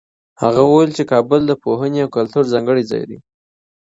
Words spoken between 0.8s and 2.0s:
چي کابل د پوهنې